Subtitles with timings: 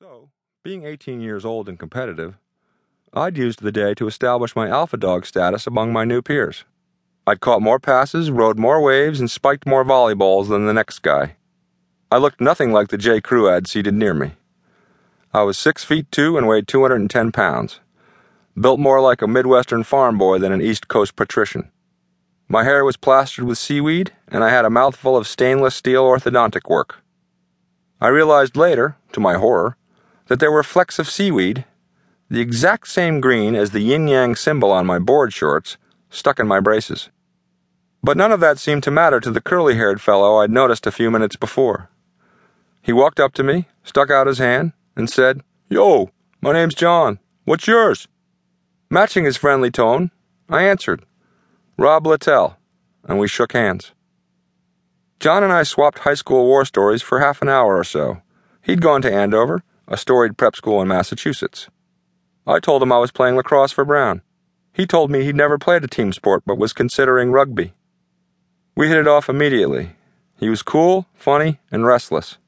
[0.00, 0.30] So,
[0.62, 2.36] being 18 years old and competitive,
[3.12, 6.64] I'd used the day to establish my alpha dog status among my new peers.
[7.26, 11.34] I'd caught more passes, rode more waves, and spiked more volleyballs than the next guy.
[12.12, 13.20] I looked nothing like the J.
[13.20, 14.34] Crew ad seated near me.
[15.34, 17.80] I was six feet two and weighed 210 pounds,
[18.56, 21.72] built more like a Midwestern farm boy than an East Coast patrician.
[22.46, 26.70] My hair was plastered with seaweed, and I had a mouthful of stainless steel orthodontic
[26.70, 27.02] work.
[28.00, 29.76] I realized later, to my horror,
[30.28, 31.64] that there were flecks of seaweed,
[32.30, 35.76] the exact same green as the yin yang symbol on my board shorts,
[36.10, 37.10] stuck in my braces.
[38.02, 40.92] But none of that seemed to matter to the curly haired fellow I'd noticed a
[40.92, 41.90] few minutes before.
[42.82, 46.10] He walked up to me, stuck out his hand, and said, Yo,
[46.40, 47.18] my name's John.
[47.44, 48.06] What's yours?
[48.90, 50.10] Matching his friendly tone,
[50.48, 51.04] I answered,
[51.76, 52.56] Rob Littell,
[53.04, 53.92] and we shook hands.
[55.20, 58.22] John and I swapped high school war stories for half an hour or so.
[58.62, 61.68] He'd gone to Andover, a storied prep school in Massachusetts.
[62.46, 64.22] I told him I was playing lacrosse for Brown.
[64.72, 67.72] He told me he'd never played a team sport but was considering rugby.
[68.76, 69.96] We hit it off immediately.
[70.38, 72.38] He was cool, funny, and restless.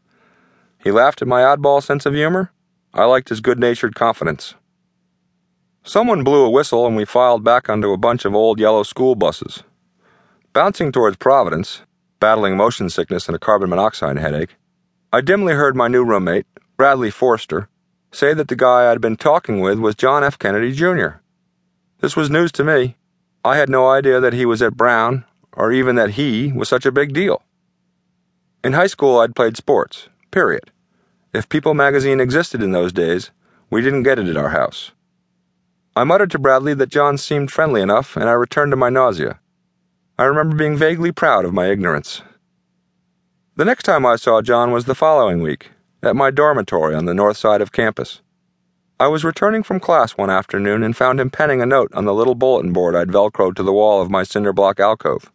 [0.79, 2.53] He laughed at my oddball sense of humor.
[2.95, 4.55] I liked his good natured confidence.
[5.83, 9.15] Someone blew a whistle and we filed back onto a bunch of old yellow school
[9.15, 9.63] buses.
[10.53, 11.83] Bouncing towards Providence,
[12.21, 14.57] battling motion sickness and a carbon monoxide headache,
[15.13, 16.47] I dimly heard my new roommate,
[16.81, 17.69] Bradley Forster,
[18.11, 20.39] say that the guy I'd been talking with was John F.
[20.39, 21.21] Kennedy, Jr.
[21.99, 22.97] This was news to me.
[23.45, 26.87] I had no idea that he was at Brown, or even that he was such
[26.87, 27.43] a big deal.
[28.65, 30.71] In high school, I'd played sports, period.
[31.35, 33.31] If People magazine existed in those days,
[33.69, 34.93] we didn't get it at our house.
[35.95, 39.39] I muttered to Bradley that John seemed friendly enough, and I returned to my nausea.
[40.19, 42.23] I remember being vaguely proud of my ignorance.
[43.57, 47.15] The next time I saw John was the following week at my dormitory on the
[47.15, 48.21] north side of campus.
[48.99, 52.15] I was returning from class one afternoon and found him penning a note on the
[52.15, 55.33] little bulletin board I'd velcroed to the wall of my cinder block alcove.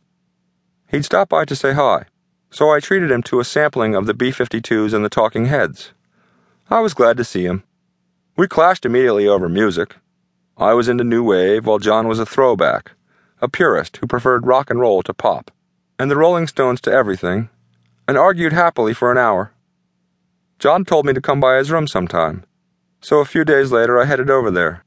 [0.88, 2.06] He'd stopped by to say hi,
[2.52, 5.94] so I treated him to a sampling of the B 52s and the Talking Heads.
[6.70, 7.64] I was glad to see him.
[8.38, 9.96] We clashed immediately over music.
[10.58, 12.92] I was into new wave, while John was a throwback,
[13.42, 15.50] a purist who preferred rock and roll to pop,
[15.98, 17.50] and the Rolling Stones to everything,
[18.08, 19.52] and argued happily for an hour.
[20.60, 22.46] John told me to come by his room sometime,
[23.02, 24.84] so a few days later I headed over there.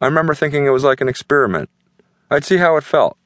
[0.00, 1.70] I remember thinking it was like an experiment.
[2.30, 3.16] I'd see how it felt,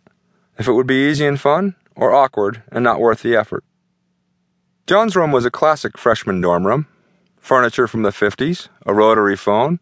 [0.58, 3.64] if it would be easy and fun, or awkward and not worth the effort.
[4.86, 6.86] John's room was a classic freshman dorm room
[7.38, 9.78] furniture from the 50s, a rotary phone,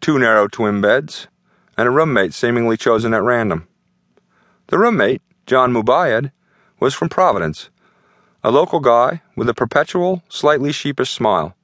[0.00, 1.26] two narrow twin beds,
[1.76, 3.66] and a roommate seemingly chosen at random.
[4.68, 6.30] The roommate, John Mubayed,
[6.78, 7.70] was from Providence
[8.44, 11.54] a local guy with a perpetual, slightly sheepish smile.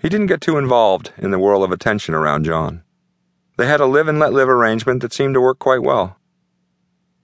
[0.00, 2.82] He didn't get too involved in the whirl of attention around John.
[3.56, 6.16] They had a live and let live arrangement that seemed to work quite well.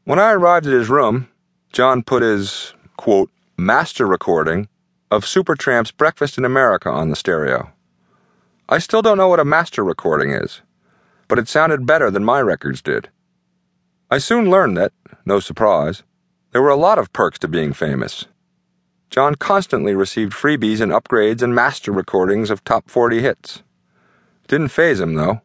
[0.05, 1.29] When I arrived at his room,
[1.73, 4.69] John put his, quote, master recording
[5.11, 7.73] of Supertramp's Breakfast in America on the stereo.
[8.69, 10.61] I still don't know what a master recording is,
[11.27, 13.09] but it sounded better than my records did.
[14.09, 14.93] I soon learned that,
[15.25, 16.05] no surprise,
[16.53, 18.27] there were a lot of perks to being famous.
[19.11, 23.63] John constantly received freebies and upgrades and master recordings of top 40 hits.
[24.49, 25.41] Didn't faze him, though,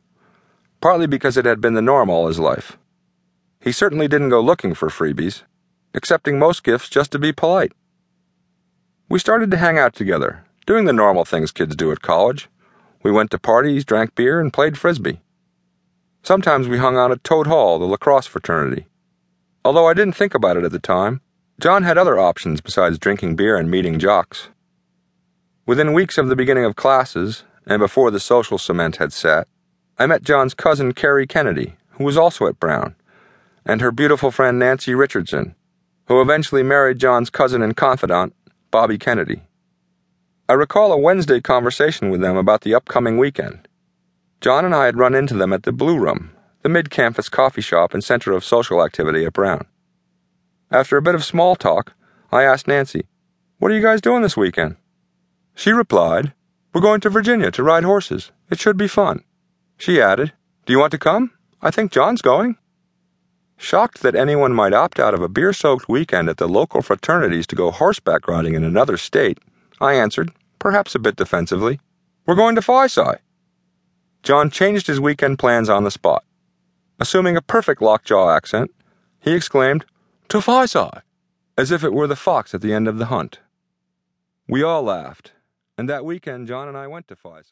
[0.82, 2.78] partly because it had been the norm all his life.
[3.62, 5.44] He certainly didn't go looking for freebies,
[5.94, 7.72] accepting most gifts just to be polite.
[9.08, 12.50] We started to hang out together, doing the normal things kids do at college.
[13.02, 15.22] We went to parties, drank beer, and played frisbee.
[16.24, 18.88] Sometimes we hung out at Toad Hall, the lacrosse fraternity.
[19.64, 21.22] Although I didn't think about it at the time,
[21.64, 24.50] John had other options besides drinking beer and meeting jocks.
[25.66, 29.48] Within weeks of the beginning of classes, and before the social cement had set,
[29.98, 32.96] I met John's cousin Kerry Kennedy, who was also at Brown,
[33.66, 35.56] and her beautiful friend Nancy Richardson,
[36.08, 38.36] who eventually married John's cousin and confidant,
[38.70, 39.44] Bobby Kennedy.
[40.50, 43.70] I recall a Wednesday conversation with them about the upcoming weekend.
[44.42, 46.32] John and I had run into them at the Blue Room,
[46.62, 49.66] the mid campus coffee shop and center of social activity at Brown.
[50.74, 51.94] After a bit of small talk,
[52.32, 53.06] I asked Nancy,
[53.60, 54.78] What are you guys doing this weekend?
[55.54, 56.34] She replied,
[56.74, 58.32] We're going to Virginia to ride horses.
[58.50, 59.24] It should be fun.
[59.78, 60.34] She added,
[60.66, 61.30] Do you want to come?
[61.62, 62.58] I think John's going.
[63.56, 67.46] Shocked that anyone might opt out of a beer soaked weekend at the local fraternities
[67.48, 69.38] to go horseback riding in another state,
[69.80, 71.82] I answered, perhaps a bit defensively,
[72.26, 72.88] We're going to Phi
[74.24, 76.24] John changed his weekend plans on the spot.
[77.00, 78.72] Assuming a perfect lockjaw accent,
[79.20, 79.86] he exclaimed,
[80.30, 80.66] to Phi
[81.58, 83.40] as if it were the fox at the end of the hunt.
[84.48, 85.34] We all laughed,
[85.78, 87.52] and that weekend John and I went to Phi Psi.